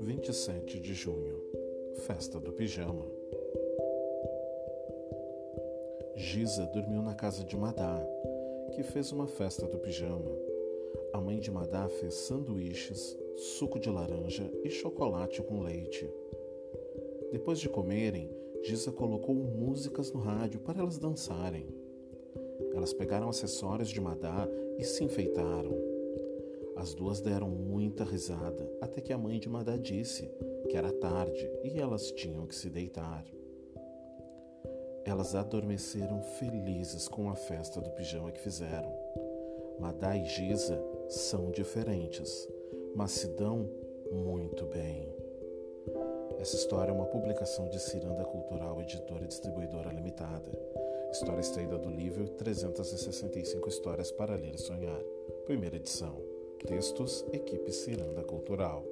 [0.00, 1.40] Vinte e sete de junho,
[2.06, 3.06] festa do pijama.
[6.16, 8.04] Giza dormiu na casa de Madá,
[8.72, 10.36] que fez uma festa do pijama.
[11.12, 16.12] A mãe de Madá fez sanduíches, suco de laranja e chocolate com leite.
[17.30, 18.30] Depois de comerem,
[18.64, 21.84] Giza colocou músicas no rádio para elas dançarem.
[22.74, 25.74] Elas pegaram acessórios de Madá e se enfeitaram.
[26.76, 30.30] As duas deram muita risada até que a mãe de Madá disse
[30.68, 33.24] que era tarde e elas tinham que se deitar.
[35.04, 38.92] Elas adormeceram felizes com a festa do pijama que fizeram.
[39.78, 42.48] Madá e Giza são diferentes,
[42.94, 43.68] mas se dão
[44.10, 45.14] muito bem.
[46.38, 50.50] Essa história é uma publicação de Ciranda Cultural, editora e distribuidora limitada.
[51.14, 55.00] História extraída do livro 365 Histórias para Ler e Sonhar,
[55.46, 56.20] primeira edição.
[56.66, 58.84] Textos, equipe Ciranda Cultural.